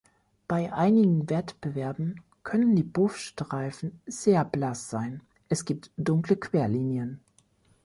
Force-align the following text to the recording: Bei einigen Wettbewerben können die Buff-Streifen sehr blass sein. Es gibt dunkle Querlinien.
Bei 0.47 0.73
einigen 0.73 1.29
Wettbewerben 1.29 2.23
können 2.41 2.75
die 2.75 2.81
Buff-Streifen 2.81 4.01
sehr 4.07 4.43
blass 4.43 4.89
sein. 4.89 5.21
Es 5.47 5.63
gibt 5.63 5.91
dunkle 5.95 6.37
Querlinien. 6.37 7.19